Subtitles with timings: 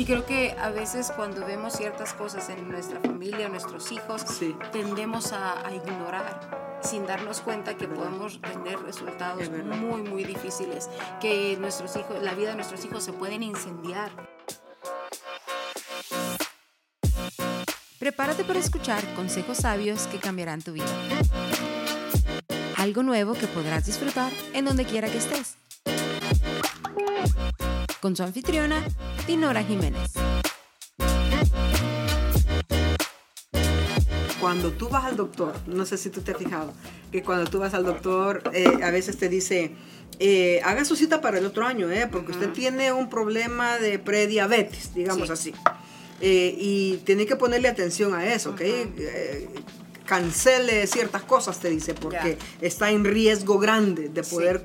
[0.00, 4.24] Y creo que a veces cuando vemos ciertas cosas en nuestra familia, nuestros hijos,
[4.72, 10.88] tendemos a, a ignorar sin darnos cuenta que podemos tener resultados muy, muy difíciles,
[11.20, 14.10] que nuestros hijos, la vida de nuestros hijos se pueden incendiar.
[17.98, 20.86] Prepárate para escuchar consejos sabios que cambiarán tu vida.
[22.78, 25.58] Algo nuevo que podrás disfrutar en donde quiera que estés.
[28.00, 28.82] Con su anfitriona,
[29.30, 30.10] Dinora Jiménez.
[34.40, 36.72] cuando tú vas al doctor, no sé si tú te has fijado,
[37.12, 39.76] que cuando tú vas al doctor, eh, a veces te dice,
[40.18, 44.00] eh, haga su cita para el otro año, eh, porque usted tiene un problema de
[44.00, 45.52] prediabetes, digamos así.
[46.20, 48.62] Eh, y tiene que ponerle atención a eso, ¿ok?
[50.06, 54.64] cancele ciertas cosas, te dice, porque está en riesgo grande de poder,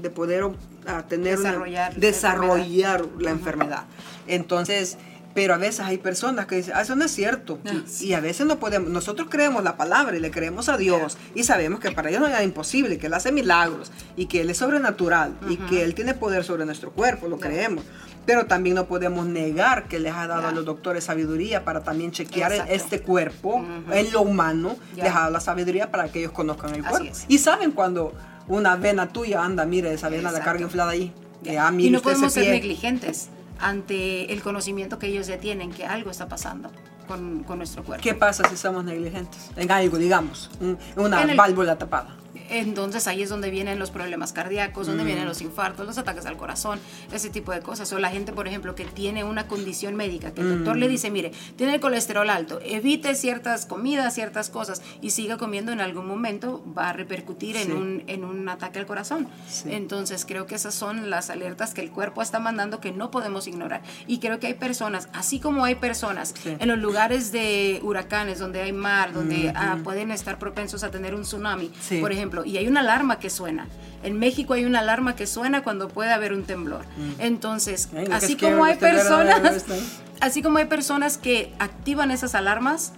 [0.00, 0.44] de poder
[0.86, 3.84] ah, tener desarrollar, desarrollar la enfermedad.
[4.26, 4.98] Entonces,
[5.36, 7.58] pero a veces hay personas que dicen, ah, eso no es cierto.
[7.66, 11.18] Ah, y, a veces no podemos, nosotros creemos la palabra y le creemos a Dios
[11.34, 14.48] y sabemos que para Dios no es imposible, que Él hace milagros y que Él
[14.48, 17.84] es sobrenatural y que Él tiene poder sobre nuestro cuerpo, lo creemos.
[18.24, 22.12] Pero también no podemos negar que les ha dado a los doctores sabiduría para también
[22.12, 26.74] chequear este cuerpo, en lo humano, les ha dado la sabiduría para que ellos conozcan
[26.74, 27.12] el cuerpo.
[27.28, 28.14] Y saben cuando
[28.48, 31.12] una vena tuya anda, mire, esa vena la carga inflada ahí.
[31.58, 36.10] Ah, y no podemos ser negligentes ante el conocimiento que ellos ya tienen que algo
[36.10, 36.70] está pasando
[37.06, 38.02] con, con nuestro cuerpo.
[38.02, 40.50] ¿Qué pasa si somos negligentes en algo, digamos,
[40.96, 42.16] una válvula tapada?
[42.50, 45.28] Entonces ahí es donde vienen los problemas cardíacos, donde vienen mm.
[45.28, 46.78] los infartos, los ataques al corazón,
[47.12, 47.92] ese tipo de cosas.
[47.92, 50.90] O la gente, por ejemplo, que tiene una condición médica, que el doctor le mm.
[50.90, 55.80] dice, mire, tiene el colesterol alto, evite ciertas comidas, ciertas cosas y siga comiendo en
[55.80, 59.28] algún momento, va a repercutir en, un, en un ataque al corazón.
[59.66, 63.46] Entonces creo que esas son las alertas que el cuerpo está mandando que no podemos
[63.46, 63.82] ignorar.
[64.06, 68.60] Y creo que hay personas, así como hay personas en los lugares de huracanes, donde
[68.62, 71.70] hay mar, donde ah, pueden estar propensos a tener un tsunami,
[72.00, 73.66] por ejemplo, y hay una alarma que suena.
[74.02, 76.84] En México hay una alarma que suena cuando puede haber un temblor.
[76.96, 77.20] Mm.
[77.20, 79.64] Entonces, así como hay personas,
[80.20, 82.92] así como hay personas que activan esas alarmas,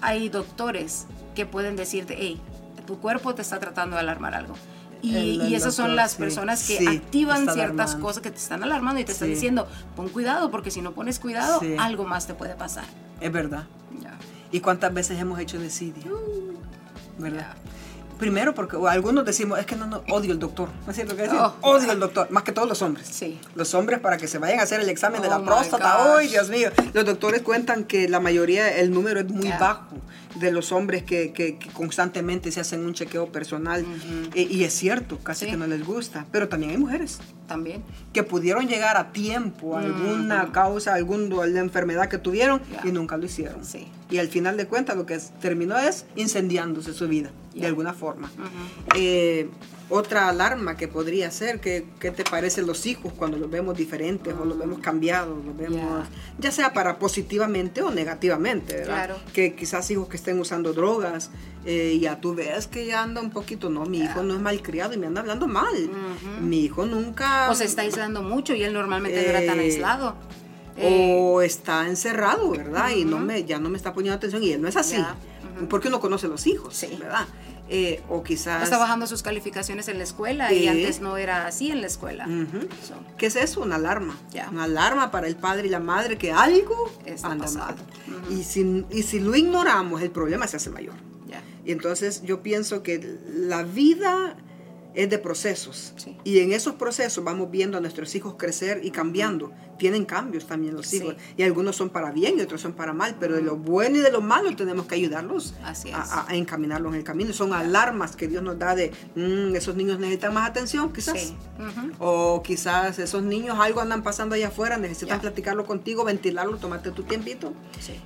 [0.00, 2.40] hay doctores que pueden decirte, hey,
[2.86, 4.54] tu cuerpo te está tratando de alarmar algo.
[5.00, 9.12] Y, esas son las personas que activan ciertas cosas que te están alarmando y te
[9.12, 12.84] están diciendo, pon cuidado, porque si no pones cuidado, algo más te puede pasar.
[13.20, 13.66] Es verdad.
[14.50, 16.10] ¿Y cuántas veces hemos hecho decidir?
[16.10, 16.56] Uh,
[17.18, 17.54] ¿Verdad?
[18.18, 20.68] Primero porque algunos decimos, es que no, no, odio el doctor.
[20.84, 21.28] ¿No es cierto que?
[21.28, 21.54] Oh.
[21.60, 23.06] Odio el doctor, más que todos los hombres.
[23.10, 23.38] Sí.
[23.54, 26.16] Los hombres para que se vayan a hacer el examen de la oh próstata.
[26.16, 26.70] ¡Ay, Dios mío!
[26.92, 29.96] Los doctores cuentan que la mayoría, el número es muy bajo
[30.38, 33.84] de los hombres que, que, constantemente se hacen un chequeo personal.
[34.34, 36.26] Y, es cierto, casi que no les gusta.
[36.30, 37.18] Pero también hay mujeres.
[37.46, 37.82] También.
[38.12, 43.26] Que pudieron llegar a tiempo a alguna causa, alguna enfermedad que tuvieron y nunca lo
[43.26, 43.64] hicieron.
[43.64, 43.88] Sí.
[44.10, 48.30] Y al final de cuentas lo que terminó es incendiándose su vida, de alguna forma.
[48.94, 49.48] Eh,
[49.90, 54.34] otra alarma que podría ser, ¿qué, ¿qué, te parecen los hijos cuando los vemos diferentes
[54.38, 55.42] o los vemos cambiados?
[55.44, 56.06] Los vemos,
[56.38, 58.94] ya sea para positivamente o negativamente, ¿verdad?
[58.94, 59.16] Claro.
[59.32, 61.30] Que quizás hijos que estén usando drogas,
[61.64, 64.92] eh, ya tú ves que ya anda un poquito, no, mi hijo no es malcriado
[64.92, 65.90] y me anda hablando mal.
[66.42, 67.50] Mi hijo nunca...
[67.50, 70.16] O se está aislando mucho y él normalmente no era tan eh, aislado.
[70.82, 72.90] O está encerrado, ¿verdad?
[72.90, 75.02] Y no me, ya no me está poniendo atención y él no es así.
[75.70, 76.88] Porque uno conoce a los hijos, sí.
[77.00, 77.26] ¿verdad?
[77.70, 78.62] Eh, o quizás...
[78.62, 82.26] Está bajando sus calificaciones en la escuela y antes no era así en la escuela.
[83.16, 83.60] ¿Qué es eso?
[83.60, 84.16] Una alarma.
[84.50, 87.76] Una alarma para el padre y la madre que algo está anda mal.
[88.30, 90.94] y, si, y si lo ignoramos, el problema se hace mayor.
[91.64, 94.36] Y entonces yo pienso que la vida
[94.98, 95.94] es de procesos.
[96.24, 99.52] Y en esos procesos vamos viendo a nuestros hijos crecer y cambiando.
[99.78, 101.14] Tienen cambios también los hijos.
[101.36, 103.14] Y algunos son para bien y otros son para mal.
[103.20, 107.04] Pero de lo bueno y de lo malo tenemos que ayudarlos a, encaminarlos en el
[107.04, 107.32] camino.
[107.32, 111.32] Son alarmas que Dios nos da de mm, esos niños necesitan más atención, quizás.
[112.00, 117.04] O quizás esos niños algo andan pasando allá afuera, necesitan platicarlo contigo, ventilarlo, tomarte tu
[117.04, 117.52] tiempito.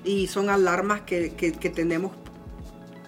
[0.05, 2.13] Y son alarmas que, que, que tenemos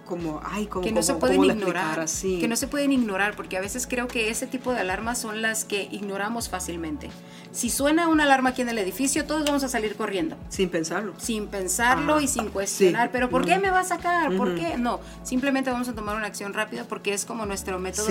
[0.04, 2.38] como, ay, como, que no se pueden ignorar, así?
[2.40, 5.42] que no se pueden ignorar, porque a veces creo que ese tipo de alarmas son
[5.42, 7.10] las que ignoramos fácilmente.
[7.52, 10.36] Si suena una alarma aquí en el edificio, todos vamos a salir corriendo.
[10.48, 11.14] Sin pensarlo.
[11.18, 14.36] Sin pensarlo y sin cuestionar, pero ¿por qué me va a sacar?
[14.36, 14.76] ¿Por qué?
[14.76, 18.08] No, simplemente vamos a tomar una acción rápida porque es como nuestro método,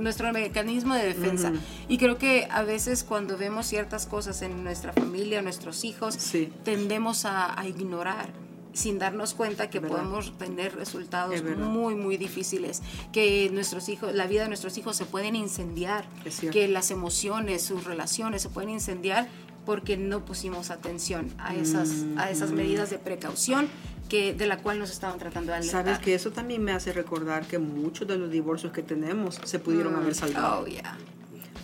[0.00, 1.52] nuestro mecanismo de defensa.
[1.88, 6.16] Y creo que a veces cuando vemos ciertas cosas en nuestra familia, nuestros hijos,
[6.64, 8.47] tendemos a ignorar
[8.78, 12.82] sin darnos cuenta que podemos tener resultados muy, muy difíciles,
[13.12, 16.06] que nuestros hijos, la vida de nuestros hijos se pueden incendiar,
[16.52, 19.28] que las emociones, sus relaciones se pueden incendiar
[19.66, 23.68] porque no pusimos atención a esas, a esas medidas de precaución
[24.08, 25.84] que, de la cual nos estaban tratando de alertar.
[25.84, 29.58] Sabes que eso también me hace recordar que muchos de los divorcios que tenemos se
[29.58, 30.62] pudieron haber salvado.
[30.62, 30.96] Oh, yeah.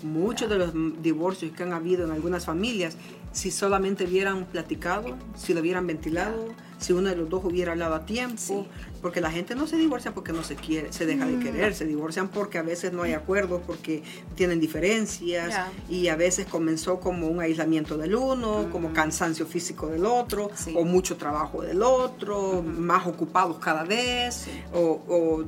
[0.03, 0.73] Muchos de los
[1.03, 2.97] divorcios que han habido en algunas familias,
[3.33, 6.49] si solamente hubieran platicado, si lo hubieran ventilado,
[6.85, 8.67] si uno de los dos hubiera hablado a tiempo,
[9.05, 11.43] porque la gente no se divorcia porque no se quiere, se deja de mm.
[11.43, 14.03] querer, se divorcian porque a veces no hay acuerdo, porque
[14.35, 15.55] tienen diferencias
[15.91, 20.85] y a veces comenzó como un aislamiento del uno, como cansancio físico del otro, o
[20.87, 25.45] mucho trabajo del otro, más ocupados cada vez, o,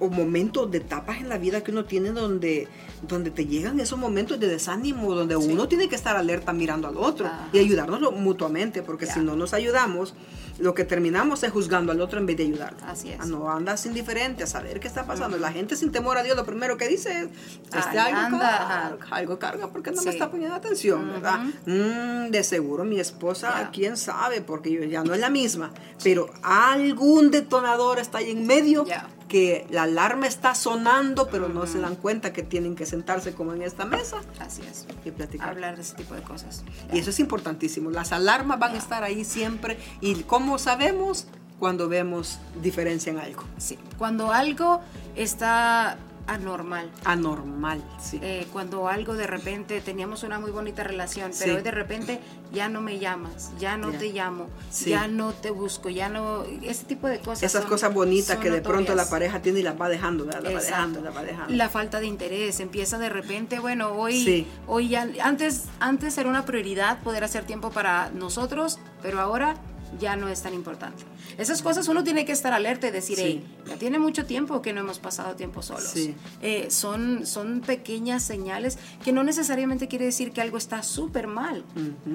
[0.00, 2.68] momentos de etapas en la vida que uno tiene donde,
[3.06, 6.96] donde te llegan esos momentos de desánimo, donde uno tiene que estar alerta mirando al
[6.96, 10.14] otro y ayudarnos mutuamente, porque si no nos ayudamos,
[10.58, 12.78] lo que terminamos es juzgando al otro en vez de ayudarlo.
[12.94, 13.26] Así es.
[13.26, 15.36] No andas indiferente a saber qué está pasando.
[15.36, 17.28] La gente sin temor a Dios lo primero que dice es,
[17.64, 21.40] este algo, carga, algo carga porque no me está poniendo atención, ¿verdad?
[21.66, 25.72] Mm, de seguro mi esposa, quién sabe, porque yo ya no es la misma,
[26.04, 28.86] pero algún detonador está ahí en medio
[29.28, 33.52] que la alarma está sonando, pero no se dan cuenta que tienen que sentarse como
[33.52, 34.20] en esta mesa.
[34.38, 34.86] Así es.
[35.04, 35.48] Y platicar.
[35.48, 36.62] Hablar de ese tipo de cosas.
[36.92, 37.90] Y eso es importantísimo.
[37.90, 39.78] Las alarmas van a estar ahí siempre.
[40.00, 41.26] ¿Y cómo sabemos?
[41.64, 43.42] Cuando vemos diferencia en algo.
[43.56, 43.78] Sí.
[43.96, 44.82] Cuando algo
[45.16, 45.96] está
[46.26, 46.90] anormal.
[47.06, 48.20] Anormal, sí.
[48.22, 52.20] Eh, cuando algo de repente teníamos una muy bonita relación, pero hoy de repente
[52.52, 54.50] ya no me llamas, ya no te llamo,
[54.84, 56.44] ya no te busco, ya no.
[56.60, 57.44] Ese tipo de cosas.
[57.44, 60.50] Esas cosas bonitas que de pronto la pareja tiene y las va dejando, la va
[60.50, 61.54] dejando, la va dejando.
[61.54, 65.08] La falta de interés empieza de repente, bueno, hoy, hoy ya.
[65.22, 69.56] Antes, antes era una prioridad poder hacer tiempo para nosotros, pero ahora
[69.98, 71.04] ya no es tan importante.
[71.38, 74.80] Esas cosas uno tiene que estar alerta y decir, ya tiene mucho tiempo que no
[74.80, 75.94] hemos pasado tiempo solos.
[76.42, 81.64] Eh, son, son pequeñas señales que no necesariamente quiere decir que algo está súper mal,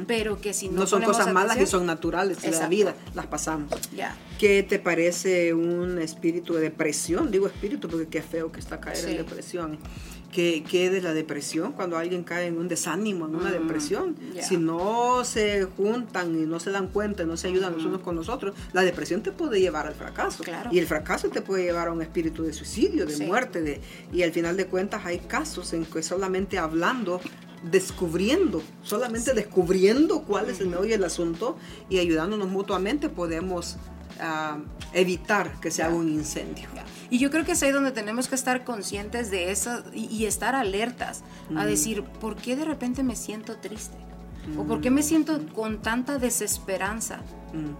[0.08, 0.82] pero que si no...
[0.82, 3.72] No son cosas malas y son naturales de la vida, las pasamos.
[4.38, 7.32] ¿Qué te parece un espíritu de depresión?
[7.32, 9.80] Digo espíritu porque qué feo que está caer en depresión
[10.32, 14.16] que, que, de la depresión, cuando alguien cae en un desánimo, en una mm, depresión.
[14.42, 18.16] Si no se juntan y no se dan cuenta no se ayudan los unos con
[18.16, 20.44] los otros, la depresión te puede llevar al fracaso.
[20.72, 23.62] Y el fracaso te puede llevar a un espíritu de suicidio, de muerte.
[23.62, 23.82] De,
[24.14, 27.20] y al final de cuentas hay casos en que solamente hablando
[27.64, 31.58] descubriendo, solamente descubriendo cuál es el medio del asunto
[31.90, 33.78] y ayudándonos mutuamente podemos
[34.20, 34.60] ah,
[34.94, 36.70] evitar que se haga un incendio.
[37.10, 40.56] Y yo creo que es ahí donde tenemos que estar conscientes de eso y, estar
[40.56, 41.24] alertas
[41.56, 43.98] a decir, ¿por qué de repente me siento triste?
[44.58, 47.22] ¿O por qué me siento con tanta desesperanza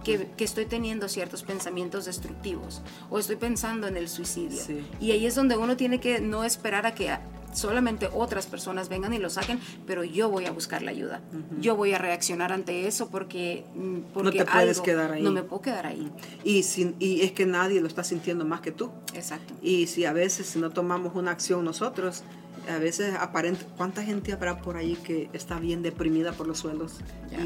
[0.04, 2.82] que, estoy teniendo ciertos pensamientos destructivos?
[3.08, 4.60] ¿O estoy pensando en el suicidio?
[5.00, 7.10] Y ahí es donde uno tiene que no esperar a que
[7.52, 11.20] solamente otras personas vengan y lo saquen, pero yo voy a buscar la ayuda.
[11.60, 15.22] Yo voy a reaccionar ante eso porque, mm, porque no te puedes quedar ahí.
[15.22, 16.10] No me puedo quedar ahí.
[16.44, 18.90] Y, sin, y es que nadie lo está sintiendo más que tú.
[19.14, 19.54] Exacto.
[19.62, 22.24] Y si a veces no tomamos una acción nosotros,
[22.68, 26.98] a veces aparente, ¿cuánta gente habrá por ahí que está bien deprimida por los suelos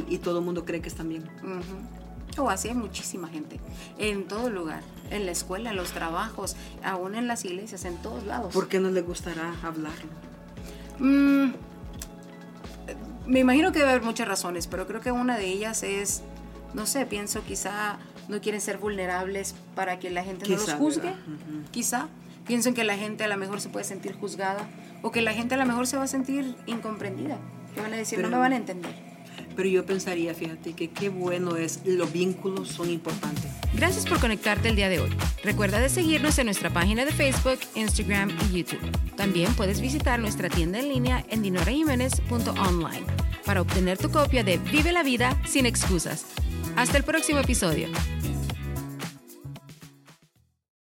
[0.09, 1.25] y, todo el mundo cree que están bien?
[2.39, 3.61] O así hay muchísima gente,
[3.99, 8.25] en todo lugar, en la escuela, en los trabajos, aún en las iglesias, en todos
[8.25, 8.53] lados.
[8.53, 10.11] ¿Por qué no le gustará hablarlo?
[10.99, 11.53] Mm,
[13.27, 16.23] me imagino que debe haber muchas razones, pero creo que una de ellas es,
[16.75, 21.15] no sé, pienso quizá no quieren ser vulnerables para que la gente no los juzgue,
[21.70, 22.08] quizá.
[22.47, 24.69] Pienso en que la gente a lo mejor se puede sentir juzgada
[25.03, 27.39] o que la gente a lo mejor se va a sentir incomprendida.
[27.75, 28.94] Que van a decir, no me van a entender.
[29.56, 33.44] Pero yo pensaría, fíjate, que qué bueno es, los vínculos son importantes.
[33.75, 35.11] Gracias por conectarte el día de hoy.
[35.43, 38.81] Recuerda de seguirnos en nuestra página de Facebook, Instagram y YouTube.
[39.17, 43.05] También puedes visitar nuestra tienda en línea en dinorajiménez.online
[43.44, 46.27] para obtener tu copia de Vive la vida sin excusas.
[46.77, 47.89] Hasta el próximo episodio.